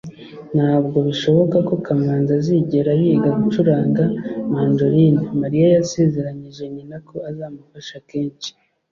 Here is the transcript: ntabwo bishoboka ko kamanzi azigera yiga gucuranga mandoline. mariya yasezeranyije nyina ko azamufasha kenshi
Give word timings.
ntabwo 0.55 0.97
bishoboka 1.07 1.57
ko 1.67 1.73
kamanzi 1.85 2.31
azigera 2.39 2.91
yiga 3.01 3.29
gucuranga 3.41 4.03
mandoline. 4.53 5.21
mariya 5.41 5.67
yasezeranyije 5.77 6.63
nyina 6.73 6.97
ko 7.07 7.15
azamufasha 7.29 7.97
kenshi 8.09 8.49